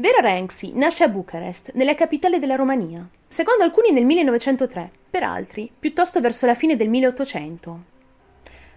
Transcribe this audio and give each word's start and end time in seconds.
Vera 0.00 0.20
Renzi 0.20 0.70
nasce 0.74 1.02
a 1.02 1.08
Bucarest, 1.08 1.72
nella 1.74 1.96
capitale 1.96 2.38
della 2.38 2.54
Romania, 2.54 3.04
secondo 3.26 3.64
alcuni 3.64 3.90
nel 3.90 4.04
1903, 4.04 4.92
per 5.10 5.24
altri 5.24 5.68
piuttosto 5.76 6.20
verso 6.20 6.46
la 6.46 6.54
fine 6.54 6.76
del 6.76 6.88
1800. 6.88 7.82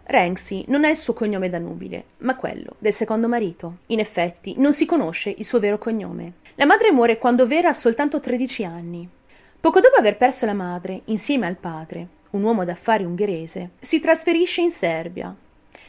Renzi 0.05 0.65
non 0.69 0.83
ha 0.83 0.89
il 0.89 0.95
suo 0.95 1.13
cognome 1.13 1.47
da 1.47 1.59
nubile, 1.59 2.05
ma 2.21 2.35
quello 2.35 2.73
del 2.79 2.91
secondo 2.91 3.27
marito. 3.27 3.81
In 3.87 3.99
effetti, 3.99 4.55
non 4.57 4.73
si 4.73 4.87
conosce 4.87 5.29
il 5.37 5.45
suo 5.45 5.59
vero 5.59 5.77
cognome. 5.77 6.37
La 6.55 6.65
madre 6.65 6.91
muore 6.91 7.19
quando 7.19 7.45
Vera 7.45 7.69
ha 7.69 7.73
soltanto 7.73 8.19
13 8.19 8.63
anni. 8.63 9.07
Poco 9.59 9.79
dopo 9.79 9.97
aver 9.97 10.17
perso 10.17 10.47
la 10.47 10.53
madre, 10.53 11.01
insieme 11.05 11.45
al 11.45 11.57
padre, 11.57 12.07
un 12.31 12.41
uomo 12.41 12.65
d'affari 12.65 13.03
ungherese, 13.03 13.73
si 13.79 13.99
trasferisce 13.99 14.61
in 14.61 14.71
Serbia, 14.71 15.35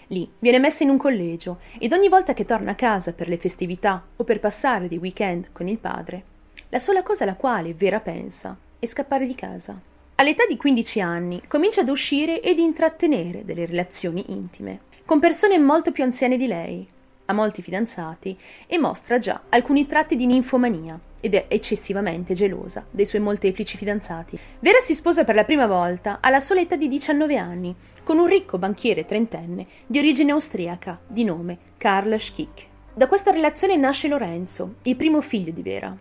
Lì 0.09 0.31
viene 0.39 0.59
messa 0.59 0.85
in 0.85 0.91
un 0.91 0.97
collegio 0.97 1.59
ed 1.79 1.93
ogni 1.93 2.09
volta 2.09 2.35
che 2.35 2.45
torna 2.45 2.73
a 2.73 2.77
casa 2.77 3.13
per 3.13 3.29
le 3.29 3.39
festività 3.39 4.03
o 4.17 4.25
per 4.25 4.41
passare 4.41 4.89
dei 4.89 4.99
weekend 4.99 5.49
con 5.53 5.69
il 5.69 5.79
padre, 5.79 6.25
la 6.69 6.79
sola 6.79 7.03
cosa 7.03 7.25
alla 7.25 7.35
quale 7.35 7.75
Vera 7.75 8.01
pensa 8.01 8.57
è 8.79 8.87
scappare 8.87 9.27
di 9.27 9.35
casa. 9.35 9.79
All'età 10.17 10.45
di 10.47 10.57
15 10.57 11.01
anni 11.01 11.43
comincia 11.49 11.81
ad 11.81 11.89
uscire 11.89 12.41
ed 12.41 12.59
intrattenere 12.59 13.45
delle 13.45 13.67
relazioni 13.67 14.25
intime 14.29 14.91
con 15.05 15.21
persone 15.21 15.59
molto 15.59 15.91
più 15.91 16.05
anziane 16.05 16.37
di 16.37 16.47
lei, 16.47 16.87
ha 17.27 17.33
molti 17.33 17.61
fidanzati 17.61 18.37
e 18.67 18.79
mostra 18.79 19.19
già 19.19 19.43
alcuni 19.49 19.87
tratti 19.87 20.17
di 20.17 20.27
ninfomania 20.27 20.99
ed 21.23 21.35
è 21.37 21.45
eccessivamente 21.47 22.35
gelosa 22.35 22.85
dei 22.91 23.07
suoi 23.07 23.23
molteplici 23.23 23.77
fidanzati. 23.77 24.37
Vera 24.59 24.81
si 24.81 24.93
sposa 24.93 25.23
per 25.23 25.37
la 25.37 25.45
prima 25.45 25.69
volta 25.69 26.19
alla 26.21 26.41
sola 26.41 26.61
età 26.61 26.75
di 26.75 26.89
19 26.89 27.37
anni 27.37 27.73
con 28.03 28.19
un 28.19 28.27
ricco 28.27 28.59
banchiere 28.59 29.07
trentenne 29.07 29.67
di 29.87 30.01
origine 30.01 30.33
austriaca 30.33 30.99
di 31.07 31.23
nome 31.23 31.59
Karl 31.79 32.19
Schick. 32.19 32.67
Da 32.93 33.07
questa 33.07 33.31
relazione 33.31 33.77
nasce 33.77 34.09
Lorenzo, 34.09 34.75
il 34.83 34.97
primo 34.97 35.21
figlio 35.21 35.53
di 35.53 35.63
Vera. 35.63 35.97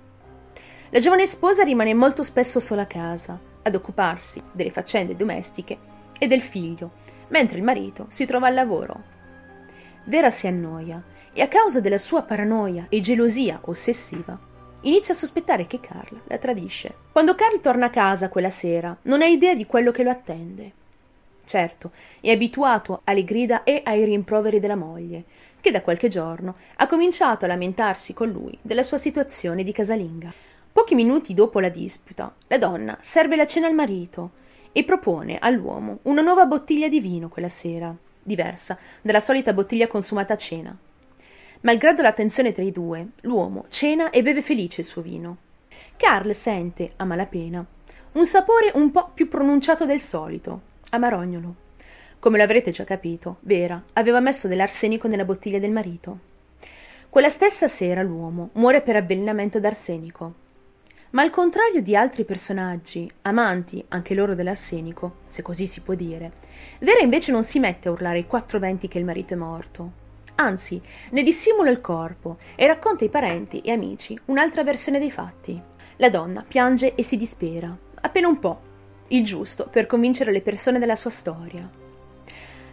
La 0.89 0.99
giovane 0.99 1.27
sposa 1.27 1.61
rimane 1.61 1.93
molto 1.93 2.23
spesso 2.23 2.59
sola 2.59 2.81
a 2.81 2.87
casa, 2.87 3.39
ad 3.61 3.75
occuparsi 3.75 4.41
delle 4.51 4.71
faccende 4.71 5.15
domestiche 5.15 5.77
e 6.17 6.25
del 6.25 6.41
figlio, 6.41 6.93
mentre 7.27 7.59
il 7.59 7.63
marito 7.63 8.07
si 8.09 8.25
trova 8.25 8.47
al 8.47 8.55
lavoro. 8.55 9.03
Vera 10.05 10.31
si 10.31 10.47
annoia 10.47 11.01
e 11.31 11.43
a 11.43 11.47
causa 11.47 11.79
della 11.79 11.99
sua 11.99 12.23
paranoia 12.23 12.87
e 12.89 12.99
gelosia 12.99 13.61
ossessiva 13.65 14.49
inizia 14.81 15.13
a 15.13 15.17
sospettare 15.17 15.67
che 15.67 15.79
Carl 15.79 16.21
la 16.25 16.37
tradisce. 16.37 16.93
Quando 17.11 17.35
Carl 17.35 17.59
torna 17.59 17.87
a 17.87 17.89
casa 17.89 18.29
quella 18.29 18.49
sera 18.49 18.95
non 19.03 19.21
ha 19.21 19.25
idea 19.25 19.53
di 19.53 19.65
quello 19.65 19.91
che 19.91 20.03
lo 20.03 20.09
attende. 20.09 20.71
Certo, 21.43 21.91
è 22.21 22.31
abituato 22.31 23.01
alle 23.03 23.23
grida 23.23 23.63
e 23.63 23.81
ai 23.83 24.05
rimproveri 24.05 24.59
della 24.59 24.75
moglie, 24.75 25.25
che 25.59 25.71
da 25.71 25.81
qualche 25.81 26.07
giorno 26.07 26.55
ha 26.77 26.87
cominciato 26.87 27.45
a 27.45 27.47
lamentarsi 27.47 28.13
con 28.13 28.29
lui 28.29 28.57
della 28.61 28.83
sua 28.83 28.97
situazione 28.97 29.63
di 29.63 29.71
casalinga. 29.71 30.31
Pochi 30.71 30.95
minuti 30.95 31.33
dopo 31.33 31.59
la 31.59 31.69
disputa, 31.69 32.33
la 32.47 32.57
donna 32.57 32.97
serve 33.01 33.35
la 33.35 33.45
cena 33.45 33.67
al 33.67 33.73
marito 33.73 34.31
e 34.71 34.85
propone 34.85 35.37
all'uomo 35.39 35.99
una 36.03 36.21
nuova 36.21 36.45
bottiglia 36.45 36.87
di 36.87 37.01
vino 37.01 37.27
quella 37.27 37.49
sera, 37.49 37.93
diversa 38.23 38.77
dalla 39.01 39.19
solita 39.19 39.53
bottiglia 39.53 39.87
consumata 39.87 40.33
a 40.33 40.37
cena. 40.37 40.77
Malgrado 41.61 42.01
la 42.01 42.11
tensione 42.11 42.53
tra 42.53 42.63
i 42.63 42.71
due, 42.71 43.09
l'uomo 43.21 43.65
cena 43.69 44.09
e 44.09 44.23
beve 44.23 44.41
felice 44.41 44.81
il 44.81 44.87
suo 44.87 45.03
vino. 45.03 45.37
Carl 45.95 46.33
sente, 46.33 46.93
a 46.95 47.05
malapena, 47.05 47.63
un 48.13 48.25
sapore 48.25 48.71
un 48.73 48.89
po' 48.89 49.11
più 49.13 49.27
pronunciato 49.27 49.85
del 49.85 50.01
solito, 50.01 50.61
amarognolo. 50.89 51.55
Come 52.17 52.39
l'avrete 52.39 52.71
già 52.71 52.83
capito, 52.83 53.37
Vera 53.41 53.81
aveva 53.93 54.19
messo 54.19 54.47
dell'arsenico 54.47 55.07
nella 55.07 55.23
bottiglia 55.23 55.59
del 55.59 55.71
marito. 55.71 56.19
Quella 57.09 57.29
stessa 57.29 57.67
sera 57.67 58.01
l'uomo 58.01 58.49
muore 58.53 58.81
per 58.81 58.95
avvelenamento 58.95 59.59
d'arsenico. 59.59 60.33
Ma 61.11 61.21
al 61.21 61.29
contrario 61.29 61.83
di 61.83 61.95
altri 61.95 62.23
personaggi, 62.23 63.07
amanti 63.21 63.83
anche 63.89 64.15
loro 64.15 64.33
dell'arsenico, 64.33 65.17
se 65.27 65.43
così 65.43 65.67
si 65.67 65.81
può 65.81 65.93
dire, 65.93 66.31
Vera 66.79 67.01
invece 67.01 67.31
non 67.31 67.43
si 67.43 67.59
mette 67.59 67.87
a 67.87 67.91
urlare 67.91 68.17
ai 68.17 68.27
quattro 68.27 68.57
venti 68.57 68.87
che 68.87 68.97
il 68.97 69.05
marito 69.05 69.35
è 69.35 69.37
morto. 69.37 70.00
Anzi, 70.35 70.81
ne 71.11 71.23
dissimula 71.23 71.69
il 71.69 71.81
corpo 71.81 72.37
e 72.55 72.65
racconta 72.65 73.03
ai 73.03 73.09
parenti 73.09 73.61
e 73.61 73.71
amici 73.71 74.17
un'altra 74.25 74.63
versione 74.63 74.99
dei 74.99 75.11
fatti. 75.11 75.61
La 75.97 76.09
donna 76.09 76.43
piange 76.47 76.95
e 76.95 77.03
si 77.03 77.17
dispera, 77.17 77.75
appena 78.01 78.27
un 78.27 78.39
po', 78.39 78.61
il 79.09 79.23
giusto 79.23 79.67
per 79.69 79.85
convincere 79.85 80.31
le 80.31 80.41
persone 80.41 80.79
della 80.79 80.95
sua 80.95 81.09
storia. 81.09 81.69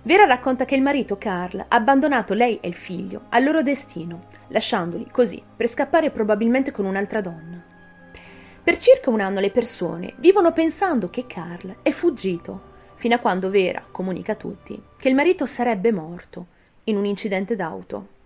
Vera 0.03 0.25
racconta 0.25 0.65
che 0.65 0.75
il 0.75 0.83
marito 0.83 1.19
Carl 1.19 1.59
ha 1.59 1.67
abbandonato 1.69 2.33
lei 2.33 2.59
e 2.61 2.69
il 2.69 2.75
figlio 2.75 3.23
al 3.31 3.45
loro 3.45 3.63
destino, 3.63 4.29
lasciandoli 4.49 5.09
così 5.11 5.43
per 5.57 5.69
scappare 5.69 6.11
probabilmente 6.11 6.71
con 6.71 6.87
un'altra 6.87 7.21
donna. 7.21 7.63
Per 8.63 8.79
circa 8.79 9.11
un 9.11 9.21
anno 9.21 9.41
le 9.41 9.51
persone 9.51 10.15
vivono 10.19 10.53
pensando 10.53 11.11
che 11.11 11.27
Carl 11.27 11.75
è 11.83 11.91
fuggito, 11.91 12.77
fino 12.95 13.15
a 13.15 13.19
quando 13.19 13.51
Vera 13.51 13.85
comunica 13.91 14.33
a 14.33 14.37
tutti 14.37 14.81
che 14.97 15.09
il 15.09 15.15
marito 15.15 15.47
sarebbe 15.47 15.93
morto 15.93 16.47
in 16.88 16.97
un 16.97 17.06
incidente 17.06 17.56
d'auto. 17.56 18.16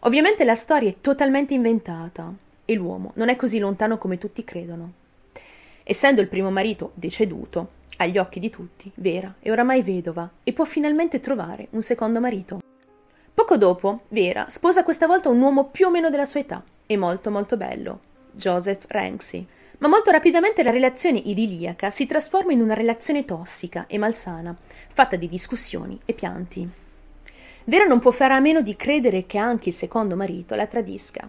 Ovviamente 0.00 0.44
la 0.44 0.54
storia 0.54 0.90
è 0.90 1.00
totalmente 1.00 1.54
inventata 1.54 2.32
e 2.64 2.74
l'uomo 2.74 3.12
non 3.14 3.28
è 3.28 3.36
così 3.36 3.58
lontano 3.58 3.98
come 3.98 4.18
tutti 4.18 4.44
credono. 4.44 4.92
Essendo 5.82 6.20
il 6.20 6.28
primo 6.28 6.50
marito 6.50 6.92
deceduto, 6.94 7.76
agli 7.96 8.18
occhi 8.18 8.38
di 8.38 8.50
tutti, 8.50 8.90
Vera 8.96 9.34
è 9.40 9.50
oramai 9.50 9.82
vedova 9.82 10.28
e 10.44 10.52
può 10.52 10.64
finalmente 10.64 11.18
trovare 11.18 11.68
un 11.70 11.82
secondo 11.82 12.20
marito. 12.20 12.60
Poco 13.34 13.56
dopo, 13.56 14.02
Vera 14.08 14.48
sposa 14.48 14.84
questa 14.84 15.06
volta 15.06 15.28
un 15.28 15.40
uomo 15.40 15.64
più 15.64 15.86
o 15.86 15.90
meno 15.90 16.10
della 16.10 16.24
sua 16.24 16.40
età 16.40 16.62
e 16.86 16.96
molto 16.96 17.30
molto 17.30 17.56
bello, 17.56 18.00
Joseph 18.32 18.84
Ranksy. 18.88 19.46
Ma 19.78 19.88
molto 19.88 20.10
rapidamente 20.10 20.62
la 20.62 20.70
relazione 20.70 21.18
idilliaca 21.18 21.90
si 21.90 22.06
trasforma 22.06 22.52
in 22.52 22.60
una 22.60 22.74
relazione 22.74 23.24
tossica 23.24 23.86
e 23.86 23.96
malsana, 23.96 24.56
fatta 24.88 25.16
di 25.16 25.28
discussioni 25.28 25.98
e 26.04 26.12
pianti. 26.14 26.68
Vera 27.68 27.84
non 27.84 27.98
può 27.98 28.10
fare 28.10 28.32
a 28.32 28.40
meno 28.40 28.62
di 28.62 28.76
credere 28.76 29.26
che 29.26 29.36
anche 29.36 29.68
il 29.68 29.74
secondo 29.74 30.16
marito 30.16 30.54
la 30.54 30.66
tradisca 30.66 31.28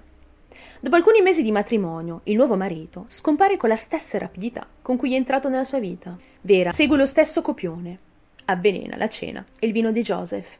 Dopo 0.79 0.95
alcuni 0.95 1.21
mesi 1.21 1.43
di 1.43 1.51
matrimonio, 1.51 2.21
il 2.23 2.37
nuovo 2.37 2.55
marito 2.55 3.03
scompare 3.09 3.57
con 3.57 3.67
la 3.67 3.75
stessa 3.75 4.17
rapidità 4.17 4.65
con 4.81 4.95
cui 4.95 5.11
è 5.13 5.17
entrato 5.17 5.49
nella 5.49 5.65
sua 5.65 5.79
vita. 5.79 6.17
Vera 6.39 6.71
segue 6.71 6.95
lo 6.95 7.05
stesso 7.05 7.41
copione. 7.41 7.97
Avvelena 8.45 8.95
la 8.95 9.09
cena 9.09 9.43
e 9.59 9.67
il 9.67 9.73
vino 9.73 9.91
di 9.91 10.01
Joseph. 10.01 10.57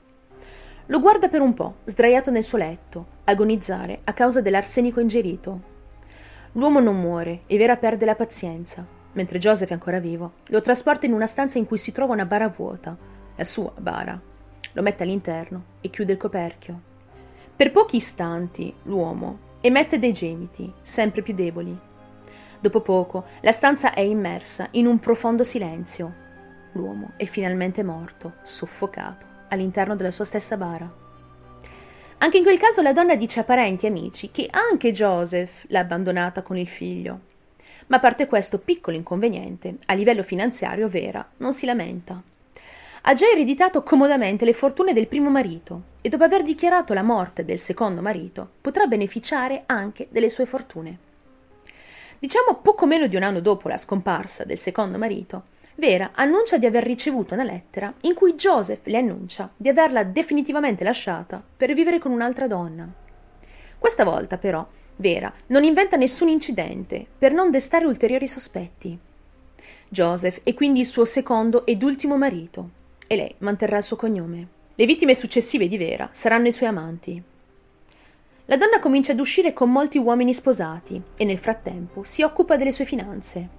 Lo 0.88 1.00
guarda 1.00 1.30
per 1.30 1.40
un 1.40 1.54
po', 1.54 1.76
sdraiato 1.86 2.30
nel 2.30 2.44
suo 2.44 2.58
letto, 2.58 3.06
agonizzare 3.24 4.02
a 4.04 4.12
causa 4.12 4.42
dell'arsenico 4.42 5.00
ingerito. 5.00 5.62
L'uomo 6.54 6.82
non 6.82 7.00
muore 7.00 7.44
e 7.48 7.56
Vera 7.56 7.78
perde 7.78 8.04
la 8.04 8.16
pazienza. 8.16 8.86
Mentre 9.14 9.40
Joseph 9.40 9.70
è 9.70 9.74
ancora 9.74 10.00
vivo, 10.00 10.34
lo 10.48 10.60
trasporta 10.60 11.06
in 11.06 11.14
una 11.14 11.26
stanza 11.26 11.58
in 11.58 11.66
cui 11.66 11.78
si 11.78 11.94
trova 11.94 12.12
una 12.12 12.26
bara 12.26 12.50
vuota, 12.50 12.98
la 13.34 13.46
sua 13.46 13.72
bara. 13.78 14.29
Lo 14.74 14.82
mette 14.82 15.04
all'interno 15.04 15.64
e 15.82 15.90
chiude 15.90 16.14
il 16.14 16.18
coperchio. 16.18 16.82
Per 17.56 17.72
pochi 17.72 17.98
istanti 17.98 18.74
l'uomo, 18.84 19.48
Emette 19.62 20.00
dei 20.00 20.14
gemiti, 20.14 20.72
sempre 20.82 21.22
più 21.22 21.34
deboli. 21.34 21.78
Dopo 22.62 22.80
poco, 22.80 23.26
la 23.42 23.52
stanza 23.52 23.94
è 23.94 24.00
immersa 24.00 24.70
in 24.72 24.86
un 24.86 25.00
profondo 25.00 25.44
silenzio. 25.44 26.28
L'uomo 26.74 27.12
è 27.18 27.26
finalmente 27.26 27.84
morto, 27.84 28.36
soffocato, 28.42 29.26
all'interno 29.50 29.98
della 29.98 30.12
sua 30.12 30.24
stessa 30.24 30.56
bara. 30.56 30.90
Anche 32.20 32.38
in 32.38 32.44
quel 32.44 32.58
caso 32.58 32.82
la 32.82 32.94
donna 32.94 33.18
dice 33.18 33.42
a 33.42 33.44
parenti 33.44 33.86
e 33.86 33.90
amici 33.90 34.32
che 34.32 34.48
anche 34.50 34.92
Joseph 34.92 35.66
l'ha 35.68 35.80
abbandonata 35.80 36.42
con 36.42 36.56
il 36.58 36.68
figlio. 36.68 37.20
Ma 37.88 37.98
a 37.98 38.00
parte 38.00 38.28
questo 38.28 38.60
piccolo 38.60 38.96
inconveniente, 38.96 39.76
a 39.88 39.94
livello 39.94 40.24
finanziario 40.24 40.88
Vera 40.88 41.28
non 41.38 41.52
si 41.52 41.66
lamenta 41.66 42.24
ha 43.04 43.14
già 43.14 43.28
ereditato 43.28 43.82
comodamente 43.82 44.46
le 44.46 44.54
fortune 44.54 44.94
del 44.94 45.08
primo 45.08 45.30
marito 45.30 45.84
e 46.02 46.10
dopo 46.10 46.24
aver 46.24 46.42
dichiarato 46.42 46.94
la 46.94 47.04
morte 47.04 47.46
del 47.46 47.60
secondo 47.60 48.02
marito 48.02 48.50
potrà 48.62 48.88
beneficiare 48.88 49.64
anche 49.66 50.08
delle 50.12 50.30
sue 50.30 50.46
fortune. 50.46 50.98
Diciamo 52.20 52.56
poco 52.62 52.86
meno 52.86 53.08
di 53.08 53.16
un 53.16 53.24
anno 53.24 53.40
dopo 53.40 53.70
la 53.70 53.78
scomparsa 53.78 54.44
del 54.44 54.58
secondo 54.58 54.98
marito, 54.98 55.44
Vera 55.76 56.12
annuncia 56.14 56.58
di 56.58 56.66
aver 56.66 56.84
ricevuto 56.84 57.36
una 57.36 57.44
lettera 57.44 57.94
in 58.02 58.14
cui 58.14 58.34
Joseph 58.34 58.86
le 58.88 58.98
annuncia 58.98 59.50
di 59.56 59.70
averla 59.70 60.04
definitivamente 60.04 60.84
lasciata 60.84 61.42
per 61.56 61.74
vivere 61.74 62.00
con 62.00 62.12
un'altra 62.12 62.48
donna. 62.48 62.86
Questa 63.78 64.04
volta 64.04 64.38
però 64.38 64.68
Vera 64.98 65.32
non 65.48 65.64
inventa 65.64 65.96
nessun 65.96 66.28
incidente 66.28 67.06
per 67.18 67.32
non 67.32 67.50
destare 67.50 67.86
ulteriori 67.86 68.28
sospetti. 68.28 69.00
Joseph 69.88 70.42
è 70.44 70.54
quindi 70.54 70.82
il 70.82 70.86
suo 70.86 71.06
secondo 71.06 71.66
ed 71.66 71.82
ultimo 71.82 72.18
marito 72.18 72.78
e 73.12 73.16
lei 73.16 73.34
manterrà 73.40 73.78
il 73.78 73.84
suo 73.84 73.96
cognome. 73.96 74.48
Le 74.76 74.86
vittime 74.86 75.16
successive 75.16 75.68
di 75.68 75.78
Vera 75.78 76.10
saranno 76.14 76.48
i 76.48 76.52
suoi 76.52 76.70
amanti. 76.70 77.22
La 78.46 78.56
donna 78.56 78.80
comincia 78.80 79.14
ad 79.14 79.20
uscire 79.20 79.52
con 79.52 79.72
molti 79.72 79.98
uomini 79.98 80.32
sposati 80.32 81.02
e 81.18 81.26
nel 81.26 81.40
frattempo 81.40 82.04
si 82.04 82.22
occupa 82.22 82.56
delle 82.56 82.72
sue 82.72 82.86
finanze. 82.86 83.50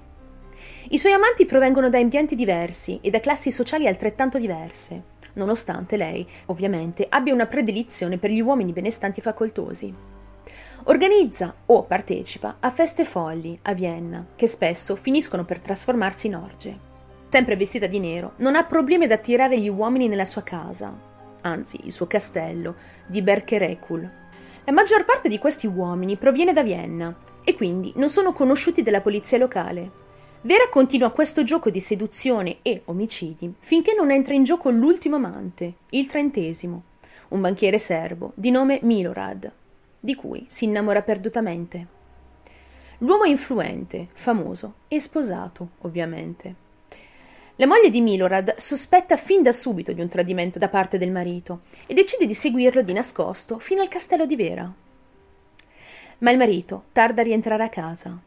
I 0.90 0.98
suoi 0.98 1.12
amanti 1.12 1.46
provengono 1.46 1.90
da 1.90 1.98
ambienti 1.98 2.36
diversi 2.36 3.00
e 3.02 3.10
da 3.10 3.18
classi 3.18 3.50
sociali 3.50 3.88
altrettanto 3.88 4.38
diverse, 4.38 5.02
nonostante 5.32 5.96
lei, 5.96 6.24
ovviamente, 6.46 7.06
abbia 7.08 7.34
una 7.34 7.46
predilizione 7.46 8.18
per 8.18 8.30
gli 8.30 8.40
uomini 8.40 8.72
benestanti 8.72 9.20
facoltosi. 9.20 9.92
Organizza 10.84 11.54
o 11.66 11.82
partecipa 11.82 12.58
a 12.60 12.70
feste 12.70 13.04
folli 13.04 13.58
a 13.62 13.74
Vienna, 13.74 14.24
che 14.36 14.46
spesso 14.46 14.94
finiscono 14.94 15.44
per 15.44 15.60
trasformarsi 15.60 16.28
in 16.28 16.36
orge. 16.36 16.89
Sempre 17.30 17.54
vestita 17.54 17.86
di 17.86 18.00
nero, 18.00 18.32
non 18.38 18.56
ha 18.56 18.64
problemi 18.64 19.04
ad 19.04 19.12
attirare 19.12 19.56
gli 19.56 19.68
uomini 19.68 20.08
nella 20.08 20.24
sua 20.24 20.42
casa, 20.42 20.92
anzi 21.42 21.78
il 21.84 21.92
suo 21.92 22.08
castello, 22.08 22.74
di 23.06 23.22
Berkerekul. 23.22 24.10
La 24.64 24.72
maggior 24.72 25.04
parte 25.04 25.28
di 25.28 25.38
questi 25.38 25.68
uomini 25.68 26.16
proviene 26.16 26.52
da 26.52 26.64
Vienna 26.64 27.16
e 27.44 27.54
quindi 27.54 27.92
non 27.94 28.08
sono 28.08 28.32
conosciuti 28.32 28.82
dalla 28.82 29.00
polizia 29.00 29.38
locale. 29.38 29.92
Vera 30.40 30.68
continua 30.68 31.12
questo 31.12 31.44
gioco 31.44 31.70
di 31.70 31.78
seduzione 31.78 32.58
e 32.62 32.82
omicidi 32.86 33.54
finché 33.60 33.94
non 33.96 34.10
entra 34.10 34.34
in 34.34 34.42
gioco 34.42 34.68
l'ultimo 34.70 35.14
amante, 35.14 35.74
il 35.90 36.06
trentesimo, 36.06 36.82
un 37.28 37.40
banchiere 37.40 37.78
serbo 37.78 38.32
di 38.34 38.50
nome 38.50 38.80
Milorad, 38.82 39.52
di 40.00 40.16
cui 40.16 40.46
si 40.48 40.64
innamora 40.64 41.02
perdutamente. 41.02 41.86
L'uomo 42.98 43.22
è 43.22 43.28
influente, 43.28 44.08
famoso 44.14 44.74
e 44.88 44.98
sposato, 44.98 45.68
ovviamente. 45.82 46.59
La 47.60 47.66
moglie 47.66 47.90
di 47.90 48.00
Milorad 48.00 48.56
sospetta 48.56 49.18
fin 49.18 49.42
da 49.42 49.52
subito 49.52 49.92
di 49.92 50.00
un 50.00 50.08
tradimento 50.08 50.58
da 50.58 50.70
parte 50.70 50.96
del 50.96 51.10
marito 51.10 51.60
e 51.86 51.92
decide 51.92 52.24
di 52.24 52.32
seguirlo 52.32 52.80
di 52.80 52.94
nascosto 52.94 53.58
fino 53.58 53.82
al 53.82 53.88
castello 53.88 54.24
di 54.24 54.34
Vera. 54.34 54.72
Ma 56.20 56.30
il 56.30 56.38
marito 56.38 56.84
tarda 56.92 57.20
a 57.20 57.24
rientrare 57.24 57.62
a 57.62 57.68
casa, 57.68 58.18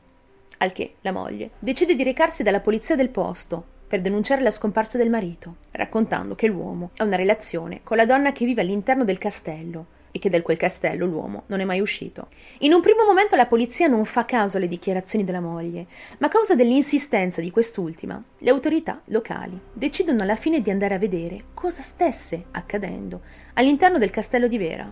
al 0.59 0.71
che 0.71 0.97
la 1.01 1.11
moglie 1.11 1.49
decide 1.57 1.95
di 1.95 2.03
recarsi 2.03 2.43
dalla 2.43 2.59
polizia 2.59 2.95
del 2.95 3.09
posto 3.09 3.65
per 3.87 4.01
denunciare 4.01 4.43
la 4.43 4.51
scomparsa 4.51 4.99
del 4.99 5.09
marito, 5.09 5.55
raccontando 5.71 6.35
che 6.35 6.45
l'uomo 6.45 6.91
ha 6.97 7.03
una 7.03 7.15
relazione 7.15 7.79
con 7.81 7.97
la 7.97 8.05
donna 8.05 8.33
che 8.33 8.45
vive 8.45 8.61
all'interno 8.61 9.03
del 9.03 9.17
castello 9.17 9.92
e 10.15 10.19
che 10.19 10.29
da 10.29 10.41
quel 10.43 10.57
castello 10.57 11.07
l'uomo 11.07 11.43
non 11.47 11.59
è 11.59 11.63
mai 11.63 11.81
uscito. 11.81 12.27
In 12.59 12.71
un 12.71 12.81
primo 12.81 13.03
momento 13.03 13.35
la 13.35 13.47
polizia 13.47 13.87
non 13.87 14.05
fa 14.05 14.25
caso 14.25 14.57
alle 14.57 14.67
dichiarazioni 14.67 15.25
della 15.25 15.41
moglie, 15.41 15.87
ma 16.19 16.27
a 16.27 16.29
causa 16.29 16.53
dell'insistenza 16.53 17.41
di 17.41 17.49
quest'ultima, 17.49 18.21
le 18.37 18.49
autorità 18.51 19.01
locali 19.05 19.59
decidono 19.73 20.21
alla 20.21 20.35
fine 20.35 20.61
di 20.61 20.69
andare 20.69 20.93
a 20.93 20.99
vedere 20.99 21.45
cosa 21.55 21.81
stesse 21.81 22.45
accadendo 22.51 23.21
all'interno 23.55 23.97
del 23.97 24.11
castello 24.11 24.47
di 24.47 24.59
Vera. 24.59 24.89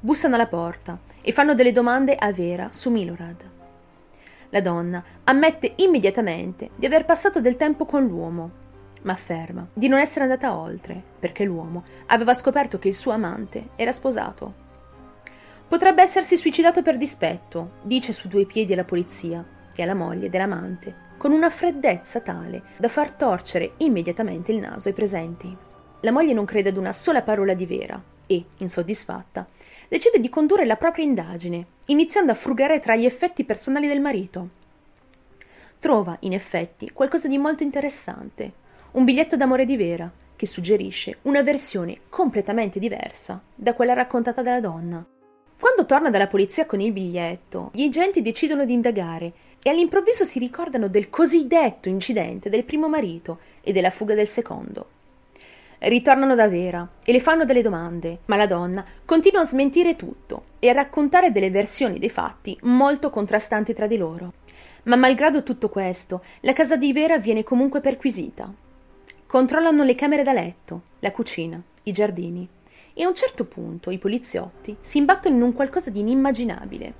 Bussano 0.00 0.34
alla 0.34 0.48
porta 0.48 0.98
e 1.22 1.30
fanno 1.30 1.54
delle 1.54 1.72
domande 1.72 2.16
a 2.16 2.32
Vera 2.32 2.68
su 2.72 2.90
Milorad. 2.90 3.50
La 4.50 4.60
donna 4.60 5.02
ammette 5.24 5.74
immediatamente 5.76 6.70
di 6.74 6.86
aver 6.86 7.04
passato 7.04 7.40
del 7.40 7.56
tempo 7.56 7.86
con 7.86 8.04
l'uomo 8.04 8.64
ma 9.06 9.12
afferma 9.12 9.66
di 9.72 9.88
non 9.88 10.00
essere 10.00 10.24
andata 10.24 10.56
oltre, 10.56 11.00
perché 11.18 11.44
l'uomo 11.44 11.84
aveva 12.06 12.34
scoperto 12.34 12.78
che 12.78 12.88
il 12.88 12.94
suo 12.94 13.12
amante 13.12 13.70
era 13.76 13.92
sposato. 13.92 14.64
Potrebbe 15.66 16.02
essersi 16.02 16.36
suicidato 16.36 16.82
per 16.82 16.96
dispetto, 16.96 17.78
dice 17.82 18.12
su 18.12 18.28
due 18.28 18.46
piedi 18.46 18.72
alla 18.72 18.84
polizia 18.84 19.44
e 19.74 19.82
alla 19.82 19.94
moglie 19.94 20.28
dell'amante, 20.28 21.04
con 21.16 21.32
una 21.32 21.50
freddezza 21.50 22.20
tale 22.20 22.62
da 22.78 22.88
far 22.88 23.12
torcere 23.12 23.72
immediatamente 23.78 24.52
il 24.52 24.58
naso 24.58 24.88
ai 24.88 24.94
presenti. 24.94 25.56
La 26.00 26.12
moglie 26.12 26.32
non 26.32 26.44
crede 26.44 26.68
ad 26.68 26.76
una 26.76 26.92
sola 26.92 27.22
parola 27.22 27.54
di 27.54 27.64
Vera 27.66 28.00
e, 28.26 28.44
insoddisfatta, 28.58 29.46
decide 29.88 30.18
di 30.18 30.28
condurre 30.28 30.64
la 30.64 30.76
propria 30.76 31.04
indagine, 31.04 31.64
iniziando 31.86 32.32
a 32.32 32.36
frugare 32.36 32.80
tra 32.80 32.96
gli 32.96 33.04
effetti 33.04 33.44
personali 33.44 33.86
del 33.86 34.00
marito. 34.00 34.48
Trova, 35.78 36.16
in 36.20 36.32
effetti, 36.32 36.90
qualcosa 36.92 37.28
di 37.28 37.38
molto 37.38 37.62
interessante, 37.62 38.64
un 38.92 39.04
biglietto 39.04 39.36
d'amore 39.36 39.64
di 39.64 39.76
Vera, 39.76 40.10
che 40.36 40.46
suggerisce 40.46 41.18
una 41.22 41.42
versione 41.42 42.00
completamente 42.08 42.78
diversa 42.78 43.40
da 43.54 43.74
quella 43.74 43.94
raccontata 43.94 44.42
dalla 44.42 44.60
donna. 44.60 45.04
Quando 45.58 45.86
torna 45.86 46.10
dalla 46.10 46.26
polizia 46.26 46.66
con 46.66 46.80
il 46.80 46.92
biglietto, 46.92 47.70
gli 47.72 47.84
agenti 47.84 48.20
decidono 48.20 48.66
di 48.66 48.74
indagare 48.74 49.32
e 49.62 49.70
all'improvviso 49.70 50.24
si 50.24 50.38
ricordano 50.38 50.88
del 50.88 51.08
cosiddetto 51.08 51.88
incidente 51.88 52.50
del 52.50 52.64
primo 52.64 52.88
marito 52.88 53.38
e 53.62 53.72
della 53.72 53.90
fuga 53.90 54.14
del 54.14 54.26
secondo. 54.26 54.90
Ritornano 55.78 56.34
da 56.34 56.48
Vera 56.48 56.88
e 57.04 57.12
le 57.12 57.20
fanno 57.20 57.44
delle 57.44 57.62
domande, 57.62 58.18
ma 58.26 58.36
la 58.36 58.46
donna 58.46 58.84
continua 59.04 59.40
a 59.40 59.46
smentire 59.46 59.96
tutto 59.96 60.44
e 60.58 60.68
a 60.68 60.72
raccontare 60.72 61.32
delle 61.32 61.50
versioni 61.50 61.98
dei 61.98 62.10
fatti 62.10 62.56
molto 62.62 63.08
contrastanti 63.08 63.72
tra 63.72 63.86
di 63.86 63.96
loro. 63.96 64.34
Ma 64.84 64.96
malgrado 64.96 65.42
tutto 65.42 65.68
questo, 65.68 66.22
la 66.40 66.52
casa 66.52 66.76
di 66.76 66.92
Vera 66.92 67.18
viene 67.18 67.42
comunque 67.42 67.80
perquisita 67.80 68.52
Controllano 69.36 69.84
le 69.84 69.94
camere 69.94 70.22
da 70.22 70.32
letto, 70.32 70.80
la 71.00 71.10
cucina, 71.10 71.62
i 71.82 71.92
giardini 71.92 72.48
e 72.94 73.04
a 73.04 73.08
un 73.08 73.14
certo 73.14 73.44
punto 73.44 73.90
i 73.90 73.98
poliziotti 73.98 74.74
si 74.80 74.96
imbattono 74.96 75.36
in 75.36 75.42
un 75.42 75.52
qualcosa 75.52 75.90
di 75.90 75.98
inimmaginabile. 75.98 76.94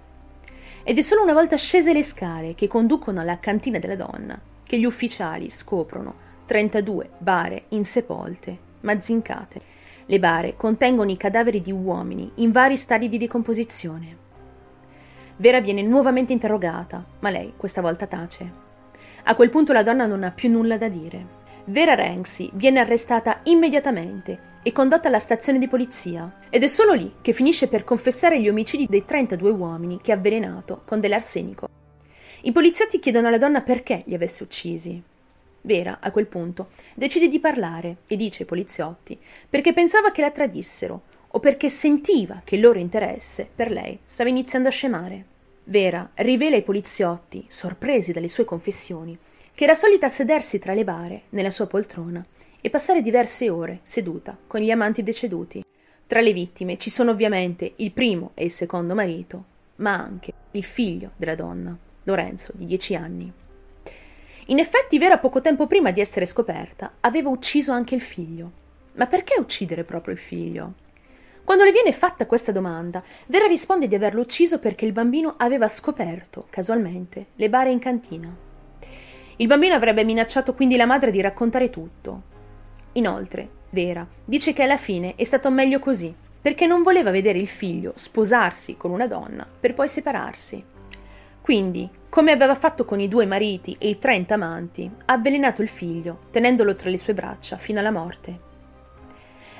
Ed 0.82 0.98
è 0.98 1.00
solo 1.00 1.22
una 1.22 1.32
volta 1.32 1.56
scese 1.56 1.94
le 1.94 2.02
scale 2.02 2.54
che 2.54 2.68
conducono 2.68 3.22
alla 3.22 3.38
cantina 3.38 3.78
della 3.78 3.96
donna 3.96 4.38
che 4.62 4.78
gli 4.78 4.84
ufficiali 4.84 5.48
scoprono 5.48 6.14
32 6.44 7.08
bare 7.16 7.62
insepolte, 7.70 8.58
ma 8.80 9.00
zincate. 9.00 9.60
Le 10.04 10.18
bare 10.18 10.56
contengono 10.56 11.10
i 11.10 11.16
cadaveri 11.16 11.62
di 11.62 11.72
uomini 11.72 12.30
in 12.34 12.52
vari 12.52 12.76
stadi 12.76 13.08
di 13.08 13.16
decomposizione. 13.16 14.16
Vera 15.36 15.62
viene 15.62 15.80
nuovamente 15.80 16.34
interrogata, 16.34 17.02
ma 17.20 17.30
lei 17.30 17.54
questa 17.56 17.80
volta 17.80 18.06
tace. 18.06 18.50
A 19.22 19.34
quel 19.34 19.48
punto 19.48 19.72
la 19.72 19.82
donna 19.82 20.04
non 20.04 20.22
ha 20.22 20.32
più 20.32 20.50
nulla 20.50 20.76
da 20.76 20.88
dire. 20.88 21.35
Vera 21.68 21.96
Renzi 21.96 22.48
viene 22.52 22.78
arrestata 22.78 23.40
immediatamente 23.44 24.54
e 24.62 24.70
condotta 24.70 25.08
alla 25.08 25.18
stazione 25.18 25.58
di 25.58 25.66
polizia 25.66 26.36
ed 26.48 26.62
è 26.62 26.68
solo 26.68 26.92
lì 26.92 27.14
che 27.20 27.32
finisce 27.32 27.66
per 27.66 27.82
confessare 27.82 28.40
gli 28.40 28.48
omicidi 28.48 28.86
dei 28.88 29.04
32 29.04 29.50
uomini 29.50 30.00
che 30.00 30.12
ha 30.12 30.14
avvelenato 30.14 30.82
con 30.86 31.00
dell'arsenico. 31.00 31.68
I 32.42 32.52
poliziotti 32.52 33.00
chiedono 33.00 33.26
alla 33.26 33.36
donna 33.36 33.62
perché 33.62 34.04
li 34.06 34.14
avesse 34.14 34.44
uccisi. 34.44 35.02
Vera, 35.62 35.98
a 36.00 36.12
quel 36.12 36.28
punto, 36.28 36.68
decide 36.94 37.26
di 37.26 37.40
parlare 37.40 37.96
e 38.06 38.14
dice 38.14 38.42
ai 38.42 38.48
poliziotti 38.48 39.19
perché 39.50 39.72
pensava 39.72 40.12
che 40.12 40.20
la 40.20 40.30
tradissero 40.30 41.02
o 41.26 41.40
perché 41.40 41.69
sentiva 41.69 42.42
che 42.44 42.54
il 42.54 42.60
loro 42.60 42.78
interesse 42.78 43.48
per 43.52 43.72
lei 43.72 43.98
stava 44.04 44.30
iniziando 44.30 44.69
a 44.69 44.70
scemare. 44.70 45.24
Vera 45.64 46.10
rivela 46.14 46.54
ai 46.54 46.62
poliziotti, 46.62 47.44
sorpresi 47.48 48.12
dalle 48.12 48.28
sue 48.28 48.44
confessioni, 48.44 49.19
che 49.56 49.64
era 49.64 49.73
solita 49.73 50.11
sedersi 50.11 50.58
tra 50.58 50.75
le 50.75 50.85
bare 50.85 51.23
nella 51.31 51.50
sua 51.50 51.67
poltrona 51.67 52.23
e 52.61 52.69
passare 52.69 53.00
diverse 53.00 53.49
ore 53.49 53.81
seduta 53.85 54.37
con 54.47 54.61
gli 54.61 54.70
amanti 54.70 55.03
deceduti. 55.03 55.64
Tra 56.06 56.20
le 56.20 56.35
vittime 56.35 56.76
ci 56.76 56.91
sono 56.91 57.12
ovviamente 57.12 57.73
il 57.76 57.91
primo 57.91 58.32
e 58.35 58.44
il 58.44 58.50
secondo 58.50 58.94
marito, 58.94 59.44
ma 59.76 59.94
anche 59.94 60.35
il 60.50 60.62
figlio 60.62 61.12
della 61.17 61.35
donna, 61.35 61.75
Lorenzo, 62.03 62.53
di 62.55 62.67
dieci 62.67 62.94
anni. 62.94 63.32
In 64.48 64.58
effetti, 64.58 64.98
Vera 64.98 65.17
poco 65.17 65.41
tempo 65.41 65.67
prima 65.67 65.91
di 65.91 66.01
essere 66.01 66.27
scoperta 66.27 66.96
aveva 67.01 67.31
ucciso 67.31 67.72
anche 67.72 67.94
il 67.94 68.03
figlio. 68.03 68.53
Ma 68.96 69.06
perché 69.06 69.41
uccidere 69.41 69.84
proprio 69.84 70.13
il 70.13 70.20
figlio? 70.20 70.75
Quando 71.44 71.65
le 71.65 71.72
viene 71.72 71.93
fatta 71.93 72.27
questa 72.27 72.53
domanda, 72.53 73.03
Vera 73.29 73.46
risponde 73.46 73.89
di 73.89 73.94
averlo 73.94 74.20
ucciso 74.20 74.58
perché 74.58 74.84
il 74.84 74.93
bambino 74.93 75.32
aveva 75.39 75.67
scoperto, 75.67 76.46
casualmente, 76.51 77.29
le 77.36 77.48
bare 77.48 77.70
in 77.70 77.79
cantina. 77.79 78.45
Il 79.38 79.46
bambino 79.46 79.74
avrebbe 79.74 80.02
minacciato 80.02 80.55
quindi 80.55 80.76
la 80.76 80.86
madre 80.86 81.10
di 81.10 81.20
raccontare 81.20 81.69
tutto. 81.69 82.22
Inoltre, 82.93 83.48
Vera 83.70 84.06
dice 84.24 84.55
che 84.55 84.62
alla 84.62 84.78
fine 84.78 85.14
è 85.14 85.24
stato 85.24 85.50
meglio 85.50 85.78
così, 85.78 86.14
perché 86.40 86.66
non 86.66 86.82
voleva 86.82 87.10
vedere 87.10 87.38
il 87.38 87.48
figlio 87.48 87.93
sposarsi 87.96 88.76
con 88.76 88.93
una 88.93 89.06
donna 89.06 89.46
per 89.60 89.74
poi 89.74 89.88
separarsi. 89.88 90.64
Quindi, 91.43 91.88
come 92.08 92.32
aveva 92.32 92.55
fatto 92.55 92.86
con 92.86 92.98
i 92.98 93.08
due 93.08 93.26
mariti 93.26 93.76
e 93.78 93.88
i 93.88 93.98
trenta 93.98 94.34
amanti, 94.34 94.90
ha 95.05 95.12
avvelenato 95.12 95.60
il 95.60 95.69
figlio, 95.69 96.20
tenendolo 96.31 96.74
tra 96.74 96.88
le 96.88 96.98
sue 96.98 97.12
braccia 97.12 97.58
fino 97.58 97.78
alla 97.78 97.90
morte. 97.90 98.45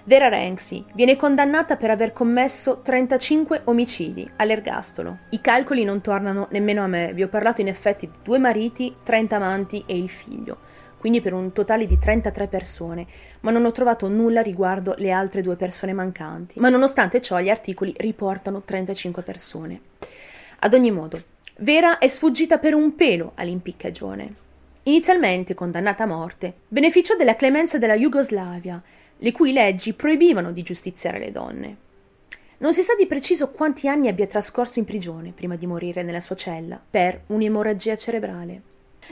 Vera 0.07 0.29
Renzi 0.29 0.85
viene 0.95 1.17
condannata 1.17 1.75
per 1.75 1.91
aver 1.91 2.13
commesso 2.13 2.79
35 2.81 3.63
omicidi 3.65 4.31
all'ergastolo. 4.37 5.19
I 5.31 5.41
calcoli 5.41 5.83
non 5.83 6.01
tornano 6.01 6.47
nemmeno 6.53 6.85
a 6.85 6.87
me, 6.87 7.13
vi 7.13 7.25
ho 7.25 7.29
parlato 7.29 7.61
in 7.61 7.67
effetti 7.67 8.07
di 8.07 8.17
due 8.23 8.39
mariti, 8.39 8.95
30 9.03 9.35
amanti 9.35 9.83
e 9.85 9.99
il 9.99 10.09
figlio, 10.09 10.59
quindi 10.97 11.21
per 11.21 11.33
un 11.33 11.51
totale 11.51 11.87
di 11.87 11.99
33 11.99 12.47
persone, 12.47 13.05
ma 13.41 13.51
non 13.51 13.65
ho 13.65 13.73
trovato 13.73 14.07
nulla 14.07 14.43
riguardo 14.43 14.95
le 14.97 15.11
altre 15.11 15.43
due 15.43 15.57
persone 15.57 15.93
mancanti. 15.93 16.61
Ma 16.61 16.69
nonostante 16.69 17.21
ciò 17.21 17.41
gli 17.41 17.51
articoli 17.51 17.93
riportano 17.97 18.63
35 18.63 19.23
persone. 19.23 19.81
Ad 20.61 20.73
ogni 20.73 20.93
modo, 20.93 21.21
Vera 21.59 21.99
è 21.99 22.07
sfuggita 22.07 22.59
per 22.59 22.75
un 22.75 22.95
pelo 22.95 23.33
all'impiccagione. 23.35 24.33
Inizialmente 24.85 25.55
condannata 25.55 26.05
a 26.05 26.07
morte, 26.07 26.55
beneficiò 26.69 27.17
della 27.17 27.35
clemenza 27.35 27.77
della 27.77 27.97
Jugoslavia 27.97 28.81
le 29.19 29.33
cui 29.33 29.53
leggi 29.53 29.93
proibivano 29.93 30.53
di 30.53 30.63
giustiziare 30.63 31.19
le 31.19 31.31
donne. 31.31 31.77
Non 32.59 32.73
si 32.73 32.83
sa 32.83 32.95
di 32.95 33.07
preciso 33.07 33.51
quanti 33.51 33.87
anni 33.87 34.09
abbia 34.09 34.27
trascorso 34.27 34.79
in 34.79 34.87
prigione 34.87 35.33
prima 35.33 35.57
di 35.57 35.67
morire 35.67 36.03
nella 36.03 36.23
sua 36.23 36.37
cella 36.37 36.81
per 36.91 37.23
un'emorragia 37.27 37.97
cerebrale. 37.97 38.63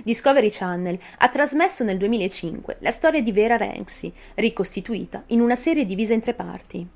Discovery 0.03 0.51
Channel 0.51 0.99
ha 1.19 1.29
trasmesso 1.29 1.85
nel 1.85 1.99
2005 1.99 2.79
la 2.81 2.91
storia 2.91 3.23
di 3.23 3.33
Vera 3.33 3.57
Renzi, 3.57 4.13
ricostituita 4.35 5.25
in 5.29 5.41
una 5.41 5.55
serie 5.57 5.85
divisa 5.85 6.15
in 6.15 6.21
tre 6.21 6.35
parti. 6.35 6.87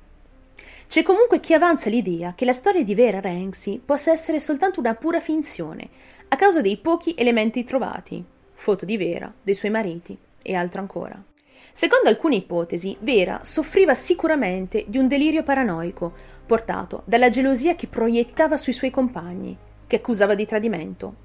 C'è 0.87 1.03
comunque 1.03 1.39
chi 1.39 1.53
avanza 1.53 1.89
l'idea 1.89 2.33
che 2.35 2.45
la 2.45 2.51
storia 2.51 2.83
di 2.83 2.95
Vera 2.95 3.19
Renzi 3.19 3.79
possa 3.83 4.11
essere 4.11 4.39
soltanto 4.39 4.79
una 4.79 4.95
pura 4.95 5.19
finzione, 5.19 5.87
a 6.29 6.35
causa 6.35 6.61
dei 6.61 6.77
pochi 6.77 7.13
elementi 7.15 7.63
trovati, 7.63 8.23
foto 8.53 8.85
di 8.85 8.97
Vera, 8.97 9.31
dei 9.41 9.53
suoi 9.53 9.71
mariti 9.71 10.17
e 10.41 10.55
altro 10.55 10.81
ancora. 10.81 11.28
Secondo 11.73 12.09
alcune 12.09 12.35
ipotesi, 12.35 12.97
Vera 12.99 13.39
soffriva 13.43 13.93
sicuramente 13.93 14.85
di 14.87 14.97
un 14.97 15.07
delirio 15.07 15.43
paranoico, 15.43 16.13
portato 16.45 17.03
dalla 17.05 17.29
gelosia 17.29 17.75
che 17.75 17.87
proiettava 17.87 18.57
sui 18.57 18.73
suoi 18.73 18.91
compagni, 18.91 19.57
che 19.87 19.95
accusava 19.97 20.35
di 20.35 20.45
tradimento. 20.45 21.15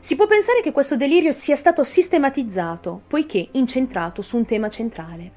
Si 0.00 0.16
può 0.16 0.26
pensare 0.26 0.62
che 0.62 0.72
questo 0.72 0.96
delirio 0.96 1.30
sia 1.30 1.56
stato 1.56 1.84
sistematizzato, 1.84 3.02
poiché 3.06 3.48
incentrato 3.52 4.22
su 4.22 4.36
un 4.36 4.44
tema 4.44 4.68
centrale. 4.68 5.32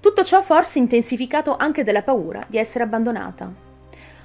Tutto 0.00 0.24
ciò 0.24 0.40
forse 0.40 0.78
intensificato 0.78 1.56
anche 1.56 1.82
dalla 1.82 2.02
paura 2.02 2.44
di 2.48 2.56
essere 2.56 2.84
abbandonata. 2.84 3.52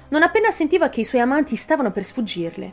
Non 0.08 0.22
appena 0.22 0.50
sentiva 0.50 0.88
che 0.88 1.00
i 1.00 1.04
suoi 1.04 1.20
amanti 1.20 1.56
stavano 1.56 1.90
per 1.90 2.04
sfuggirle, 2.04 2.72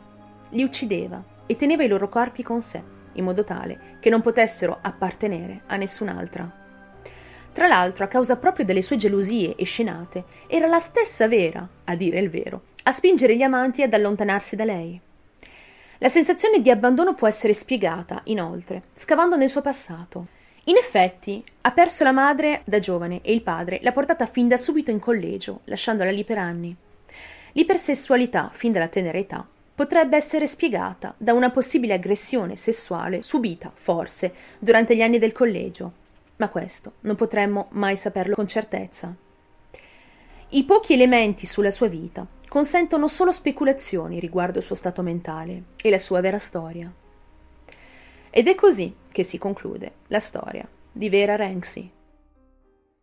li 0.50 0.62
uccideva 0.62 1.22
e 1.46 1.56
teneva 1.56 1.82
i 1.82 1.88
loro 1.88 2.08
corpi 2.08 2.42
con 2.42 2.60
sé, 2.60 2.82
in 3.14 3.24
modo 3.24 3.44
tale 3.44 3.96
che 4.00 4.10
non 4.10 4.20
potessero 4.20 4.78
appartenere 4.80 5.62
a 5.66 5.76
nessun'altra. 5.76 6.60
Tra 7.52 7.66
l'altro, 7.66 8.04
a 8.04 8.08
causa 8.08 8.36
proprio 8.36 8.64
delle 8.64 8.82
sue 8.82 8.96
gelosie 8.96 9.54
e 9.56 9.64
scenate, 9.64 10.24
era 10.46 10.66
la 10.66 10.78
stessa 10.78 11.28
Vera, 11.28 11.68
a 11.84 11.94
dire 11.94 12.18
il 12.18 12.30
vero, 12.30 12.62
a 12.84 12.92
spingere 12.92 13.36
gli 13.36 13.42
amanti 13.42 13.82
ad 13.82 13.92
allontanarsi 13.92 14.56
da 14.56 14.64
lei. 14.64 15.00
La 15.98 16.08
sensazione 16.08 16.60
di 16.60 16.70
abbandono 16.70 17.14
può 17.14 17.28
essere 17.28 17.54
spiegata, 17.54 18.22
inoltre, 18.24 18.82
scavando 18.94 19.36
nel 19.36 19.50
suo 19.50 19.60
passato. 19.60 20.26
In 20.64 20.76
effetti, 20.76 21.44
ha 21.60 21.70
perso 21.72 22.04
la 22.04 22.12
madre 22.12 22.62
da 22.64 22.78
giovane 22.78 23.20
e 23.22 23.32
il 23.32 23.42
padre 23.42 23.80
l'ha 23.82 23.92
portata 23.92 24.26
fin 24.26 24.48
da 24.48 24.56
subito 24.56 24.90
in 24.90 24.98
collegio, 24.98 25.60
lasciandola 25.64 26.10
lì 26.10 26.24
per 26.24 26.38
anni. 26.38 26.74
L'ipersessualità, 27.52 28.48
fin 28.52 28.72
dalla 28.72 28.88
tenera 28.88 29.18
età, 29.18 29.46
potrebbe 29.82 30.16
essere 30.16 30.46
spiegata 30.46 31.12
da 31.18 31.32
una 31.32 31.50
possibile 31.50 31.94
aggressione 31.94 32.54
sessuale 32.54 33.20
subita, 33.20 33.72
forse, 33.74 34.32
durante 34.60 34.94
gli 34.94 35.02
anni 35.02 35.18
del 35.18 35.32
collegio, 35.32 35.92
ma 36.36 36.48
questo 36.50 36.92
non 37.00 37.16
potremmo 37.16 37.66
mai 37.70 37.96
saperlo 37.96 38.36
con 38.36 38.46
certezza. 38.46 39.12
I 40.50 40.62
pochi 40.62 40.92
elementi 40.92 41.46
sulla 41.46 41.72
sua 41.72 41.88
vita 41.88 42.24
consentono 42.48 43.08
solo 43.08 43.32
speculazioni 43.32 44.20
riguardo 44.20 44.58
il 44.58 44.64
suo 44.64 44.76
stato 44.76 45.02
mentale 45.02 45.62
e 45.82 45.90
la 45.90 45.98
sua 45.98 46.20
vera 46.20 46.38
storia. 46.38 46.88
Ed 48.30 48.46
è 48.46 48.54
così 48.54 48.94
che 49.10 49.24
si 49.24 49.36
conclude 49.36 49.94
la 50.08 50.20
storia 50.20 50.64
di 50.92 51.08
Vera 51.08 51.34
Renzi. 51.34 51.90